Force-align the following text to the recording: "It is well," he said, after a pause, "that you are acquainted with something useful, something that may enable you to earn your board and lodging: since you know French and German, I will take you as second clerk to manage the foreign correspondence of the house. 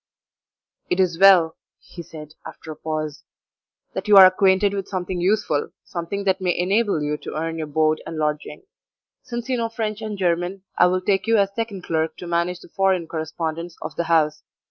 "It 0.89 0.99
is 0.99 1.19
well," 1.19 1.57
he 1.77 2.01
said, 2.01 2.33
after 2.43 2.71
a 2.71 2.75
pause, 2.75 3.23
"that 3.93 4.07
you 4.07 4.17
are 4.17 4.25
acquainted 4.25 4.73
with 4.73 4.87
something 4.87 5.21
useful, 5.21 5.69
something 5.83 6.23
that 6.23 6.41
may 6.41 6.57
enable 6.57 7.03
you 7.03 7.17
to 7.17 7.35
earn 7.35 7.59
your 7.59 7.67
board 7.67 8.01
and 8.07 8.17
lodging: 8.17 8.63
since 9.21 9.47
you 9.47 9.57
know 9.57 9.69
French 9.69 10.01
and 10.01 10.17
German, 10.17 10.63
I 10.75 10.87
will 10.87 11.01
take 11.01 11.27
you 11.27 11.37
as 11.37 11.53
second 11.53 11.83
clerk 11.83 12.17
to 12.17 12.25
manage 12.25 12.61
the 12.61 12.69
foreign 12.69 13.05
correspondence 13.05 13.77
of 13.79 13.95
the 13.95 14.05
house. 14.05 14.41